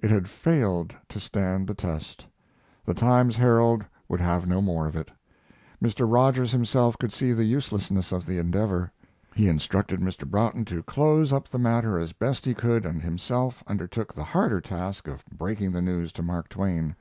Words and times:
It 0.00 0.10
had 0.10 0.28
failed 0.28 0.92
to 1.08 1.20
stand 1.20 1.68
the 1.68 1.74
test. 1.74 2.26
The 2.84 2.94
Times 2.94 3.36
Herald 3.36 3.84
would 4.08 4.18
have 4.18 4.44
no 4.44 4.60
more 4.60 4.88
of 4.88 4.96
it. 4.96 5.08
Mr. 5.80 6.04
Rogers 6.12 6.50
himself 6.50 6.98
could 6.98 7.12
see 7.12 7.32
the 7.32 7.44
uselessness 7.44 8.10
of 8.10 8.26
the 8.26 8.38
endeavor. 8.38 8.90
He 9.36 9.48
instructed 9.48 10.00
Mr. 10.00 10.28
Broughton 10.28 10.64
to 10.64 10.82
close 10.82 11.32
up 11.32 11.48
the 11.48 11.60
matter 11.60 11.96
as 11.96 12.12
best 12.12 12.44
he 12.44 12.54
could 12.54 12.84
and 12.84 13.00
himself 13.02 13.62
undertook 13.68 14.12
the 14.12 14.24
harder 14.24 14.60
task 14.60 15.06
of 15.06 15.24
breaking 15.26 15.70
the 15.70 15.80
news 15.80 16.10
to 16.14 16.24
Mark 16.24 16.48
Twain. 16.48 16.96